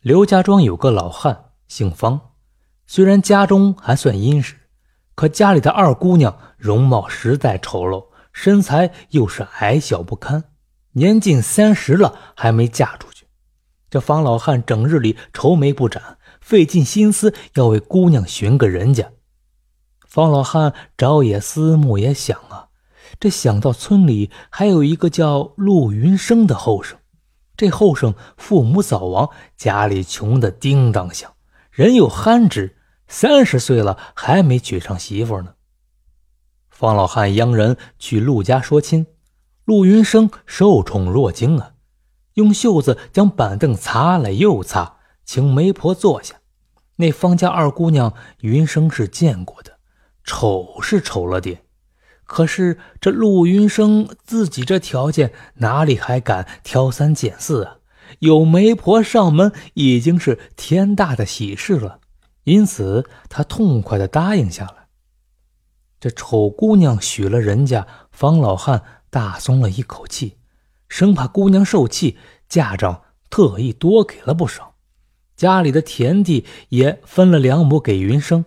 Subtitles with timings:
[0.00, 2.18] 刘家庄有个老汉，姓方，
[2.86, 4.56] 虽然家中还算殷实，
[5.14, 10.44] 可家里的二姑娘容貌实在丑陋，身材又是矮小不堪，
[10.92, 13.26] 年近三十了还没嫁出去。
[13.90, 19.10] 这方老汉整日里愁眉不展，费尽心思要为姑娘寻个人家。
[20.08, 22.68] 方老汉朝也思，暮也想啊，
[23.20, 26.96] 这想到村里还有一个叫陆云生的后生。
[27.60, 31.34] 这后生父母早亡，家里穷得叮当响，
[31.70, 35.52] 人又憨直，三十岁了还没娶上媳妇呢。
[36.70, 39.04] 方老汉央人去陆家说亲，
[39.66, 41.72] 陆云生受宠若惊啊，
[42.32, 44.96] 用袖子将板凳擦了又擦，
[45.26, 46.36] 请媒婆坐下。
[46.96, 49.78] 那方家二姑娘云生是见过的，
[50.24, 51.62] 丑是丑了点。
[52.30, 57.78] 可是这陆云生自己这条件哪里还敢挑三拣四啊？
[58.20, 61.98] 有媒婆上门已经是天大的喜事了，
[62.44, 64.86] 因此他痛快的答应下来。
[65.98, 70.36] 这丑姑娘许了人家，方老汉大松了一口气，
[70.88, 72.16] 生怕姑娘受气，
[72.48, 74.76] 嫁妆特意多给了不少，
[75.34, 78.44] 家里的田地也分了两亩给云生。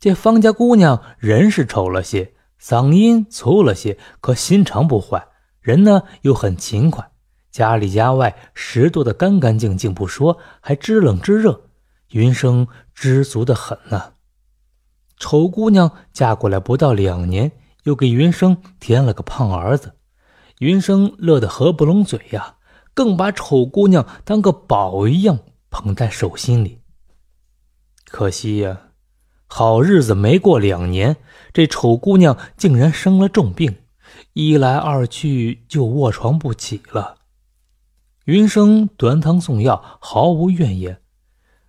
[0.00, 2.32] 这方家姑娘人是丑了些。
[2.62, 5.26] 嗓音粗了些，可心肠不坏，
[5.60, 7.10] 人呢又很勤快，
[7.50, 11.62] 家里家外拾掇的干干净净不说，还知冷知热，
[12.12, 14.12] 云生知足的很呢。
[15.18, 17.50] 丑姑娘嫁过来不到两年，
[17.82, 19.96] 又给云生添了个胖儿子，
[20.60, 22.58] 云生乐得合不拢嘴呀，
[22.94, 26.80] 更把丑姑娘当个宝一样捧在手心里。
[28.04, 28.91] 可惜呀。
[29.54, 31.18] 好日子没过两年，
[31.52, 33.76] 这丑姑娘竟然生了重病，
[34.32, 37.16] 一来二去就卧床不起了。
[38.24, 41.02] 云生端汤送药，毫无怨言，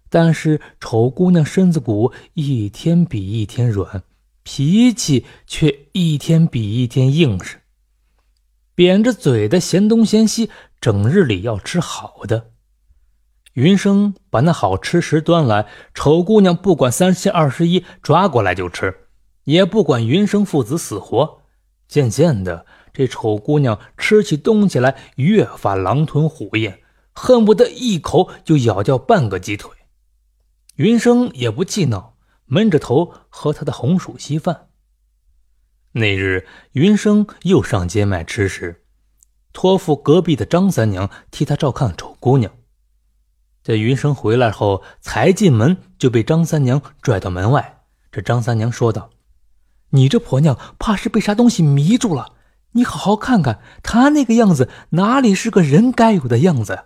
[0.10, 4.04] 但是丑姑娘身子骨一天比一天软，
[4.44, 7.58] 脾气却一天比一天硬实，
[8.74, 10.50] 扁着嘴的嫌东嫌西，
[10.80, 12.53] 整日里要吃好的。
[13.54, 19.08] 云生把那好吃食端来，丑姑娘不管三七二十一，抓过来就吃，
[19.44, 21.42] 也不管云生父子死活。
[21.88, 26.80] 渐渐的，这丑姑娘吃起东西来越发狼吞虎咽，
[27.14, 29.70] 恨不得一口就咬掉半个鸡腿。
[30.78, 32.16] 云生也不气恼，
[32.46, 34.70] 闷着头喝他的红薯稀饭。
[35.92, 38.84] 那日，云生又上街卖吃食，
[39.52, 42.52] 托付隔壁的张三娘替他照看丑姑娘。
[43.64, 47.84] 这云生回来后，才进门就被张三娘拽到门外。
[48.12, 49.10] 这张三娘说道
[49.92, 52.34] ：“你这婆娘怕是被啥东西迷住了，
[52.74, 56.78] 你好好看看，她那个样子哪里是个人该有的样子？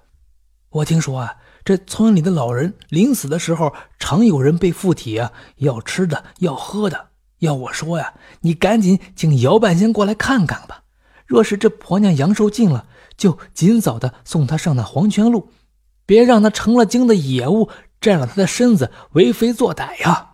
[0.70, 7.08] 我听说啊，这村里的老人临死的时候，常有人被附体啊，要吃的，要喝的。
[7.40, 10.84] 要我说呀，你赶紧请姚半仙过来看看吧。
[11.26, 12.86] 若是这婆娘阳寿尽了，
[13.18, 15.50] 就尽早的送她上那黄泉路。”
[16.07, 17.69] 别让他成了精的野物，
[18.01, 20.31] 占了他的身子为非作歹呀！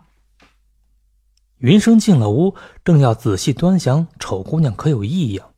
[1.58, 5.52] 云生进了屋，正要仔细端详丑姑娘可有异样，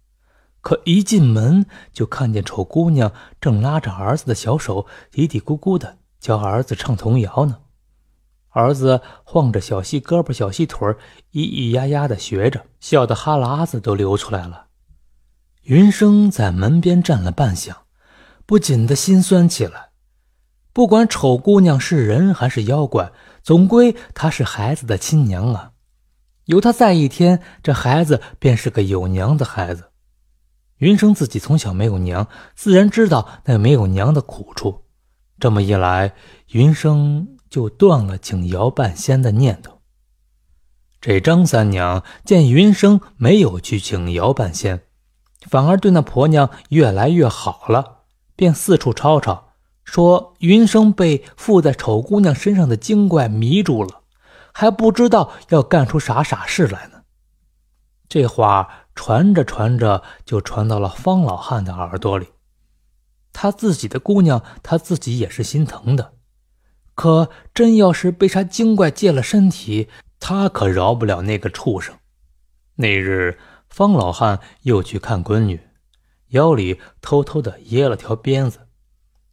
[0.61, 3.11] 可一进门就看见丑姑娘
[3.41, 7.57] 正拉着儿子的小手，嘀嘀咕咕的教儿子唱童谣呢。
[8.49, 10.95] 儿子晃着小细胳膊、小细腿咿
[11.33, 14.67] 咿呀呀的学着，笑得哈喇子都流出来了。
[15.63, 17.73] 云生在门边站了半晌，
[18.45, 19.84] 不禁的心酸起来。
[20.75, 25.71] 不管丑姑娘是人还是妖怪，总归她是孩子的亲娘啊！
[26.47, 29.91] 有她在一天，这孩子便是个有娘的孩子。
[30.79, 34.83] 云生自己从小没有娘，自然知道那没有娘的苦处。
[35.39, 36.13] 这么一来，
[36.51, 39.79] 云生就断了请姚半仙的念头。
[40.99, 44.81] 这张三娘见云生没有去请姚半仙，
[45.49, 47.99] 反而对那婆娘越来越好了，
[48.35, 49.43] 便四处吵吵。
[49.85, 54.01] 说云生被附在丑姑娘身上的精怪迷住了，
[54.51, 57.03] 还不知道要干出啥傻事来呢。
[58.09, 62.27] 这话传着传着，就传到了方老汉的耳朵里。
[63.31, 66.13] 他自己的姑娘，他自己也是心疼的。
[66.93, 69.89] 可真要是被啥精怪借了身体，
[70.19, 71.95] 他可饶不了那个畜生。
[72.75, 73.37] 那日，
[73.69, 75.59] 方老汉又去看闺女，
[76.29, 78.64] 腰里偷偷的掖了条鞭子。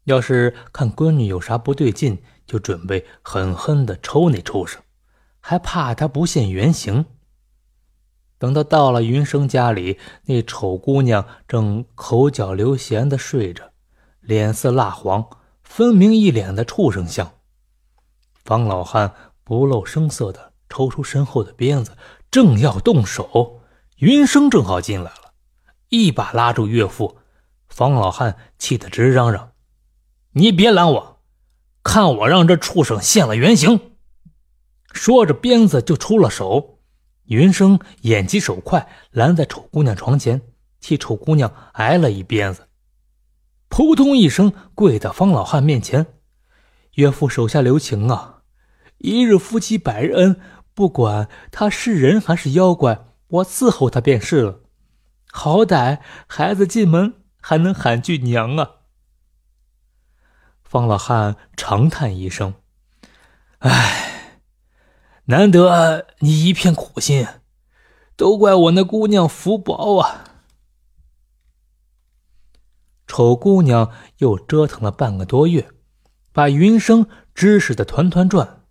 [0.04, 4.82] 要是看闺女有啥不对劲，就准备狠狠的抽那畜生，
[5.40, 7.06] 还怕他不现原形。
[8.38, 13.70] 等到到了云生家里，那丑姑娘正口角流涎的睡着，
[14.20, 15.25] 脸色蜡黄，
[15.62, 17.34] 分明一脸的畜生相。
[18.44, 19.14] 方老汉
[19.44, 21.96] 不露声色的抽出身后的鞭子，
[22.32, 23.60] 正要动手，
[23.99, 25.34] 云生正好进来了，
[25.90, 27.19] 一把拉住岳父。
[27.69, 29.51] 方老汉气得直嚷嚷
[30.32, 31.20] ：“你别拦我，
[31.82, 33.93] 看我让这畜生现了原形！”
[34.93, 36.79] 说着，鞭子就出了手。
[37.26, 40.43] 云生眼疾手快，拦在丑姑娘床前，
[40.81, 42.69] 替丑姑娘挨了一鞭子，
[43.69, 46.06] 扑通一声跪在方老汉面前
[46.96, 48.43] ：“岳父手下留情啊！
[48.99, 50.38] 一日夫妻百日恩，
[50.75, 54.61] 不管他是人还是妖怪，我伺候他便是了。
[55.31, 58.70] 好歹孩子进门还能喊句娘啊！”
[60.73, 62.55] 方老汉长叹一声
[63.61, 64.09] ：“唉。”
[65.27, 67.27] 难得你一片苦心，
[68.17, 70.25] 都怪我那姑娘福薄啊！
[73.07, 75.69] 丑姑娘又折腾了半个多月，
[76.33, 78.63] 把云生指使的团团转。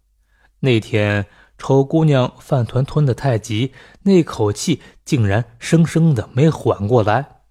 [0.62, 1.27] 那天，
[1.59, 7.44] 丑姑娘饭团吞的太急，那口气竟然生生的没缓过来。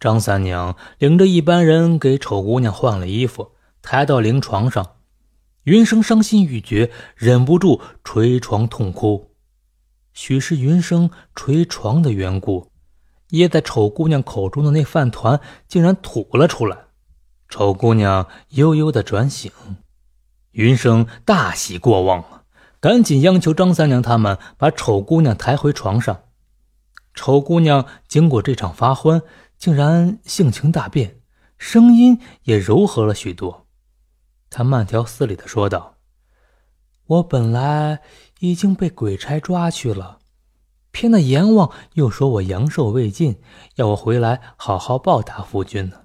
[0.00, 3.52] 张三娘领着一班人给丑姑娘换了衣服，
[3.90, 4.96] 抬到灵床上。
[5.62, 9.30] 云生伤心欲绝，忍不住捶床痛哭。
[10.12, 12.70] 许是云生捶床的缘故，
[13.30, 16.76] 噎在丑姑娘口中的那饭团竟然吐了出来。
[17.48, 19.50] 丑姑娘悠悠的转醒，
[20.50, 22.44] 云生大喜过望，
[22.80, 26.24] 赶紧央求张三娘他们把丑姑娘抬回床上。
[27.14, 29.22] 丑姑娘经过这场发欢，
[29.56, 31.20] 竟然性情大变，
[31.56, 33.64] 声音也柔和了许多。
[34.50, 35.96] 他慢条斯理的说道
[37.06, 38.00] ：“我本来
[38.40, 40.18] 已经被鬼差抓去了，
[40.90, 43.40] 偏那阎王又说我阳寿未尽，
[43.76, 46.02] 要我回来好好报答夫君呢。”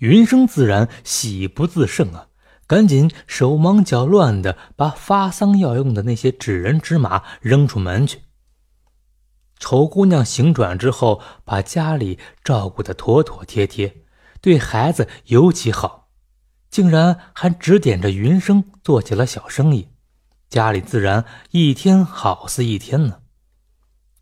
[0.00, 2.28] 云生自然喜不自胜啊，
[2.66, 8.22] 赶紧手忙脚乱的把发丧要用的那些纸人纸马扔出门去。
[9.58, 14.04] 丑姑娘醒转之后，把家里照顾的妥妥帖帖，
[14.40, 15.99] 对孩子尤其好。
[16.70, 19.88] 竟然还指点着云生做起了小生意，
[20.48, 23.20] 家里自然一天好似一天呢。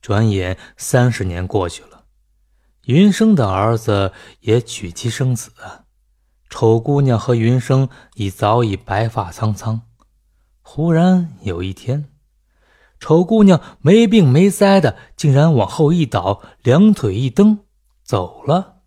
[0.01, 2.05] 转眼三十年过去了，
[2.87, 5.53] 云生的儿子也娶妻生子，
[6.49, 9.83] 丑姑娘和云生已早已白发苍苍。
[10.63, 12.11] 忽然有一天，
[12.99, 17.59] 丑姑娘没病没灾的，竟然往后一倒，两腿一蹬，
[18.03, 18.78] 走了。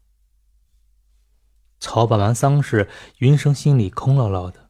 [1.82, 2.88] 操办完丧事，
[3.18, 4.70] 云生心里空落落的。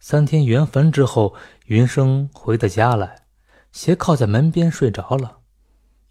[0.00, 1.34] 三天圆坟之后，
[1.66, 3.26] 云生回到家来，
[3.70, 5.40] 斜靠在门边睡着了。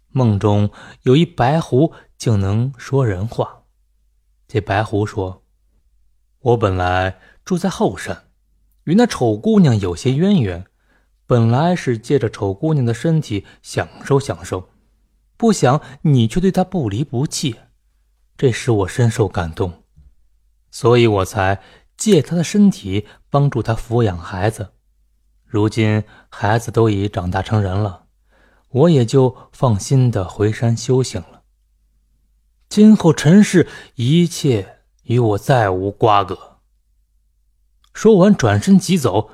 [0.08, 0.70] 梦中
[1.02, 3.64] 有一白狐，竟能说人话。
[4.46, 5.42] 这白狐说
[6.38, 8.28] ：“我本来住在后山，
[8.84, 10.64] 与那丑姑娘有些渊源，
[11.26, 14.70] 本来是借着丑姑娘的身体享受享受，
[15.36, 17.56] 不想你却对她不离不弃，
[18.36, 19.72] 这使我深受感动。”
[20.70, 21.60] 所以我才
[21.96, 24.72] 借他的身体帮助他抚养孩子，
[25.44, 28.06] 如今孩子都已长大成人了，
[28.68, 31.42] 我也就放心的回山修行了。
[32.68, 36.60] 今后尘世一切与我再无瓜葛。
[37.92, 39.32] 说完，转身即走。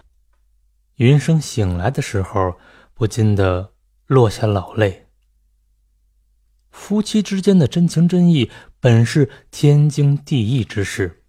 [0.94, 2.54] 云生醒来的时候，
[2.94, 3.74] 不禁的
[4.06, 5.08] 落下老泪。
[6.70, 11.24] 夫妻之间的真情真意，本是天经地义之事。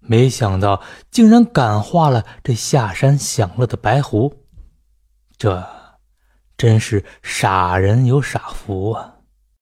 [0.00, 4.46] 没想到竟然感化了这下山享乐的白狐，
[5.36, 5.64] 这
[6.56, 9.19] 真是傻人有傻福啊！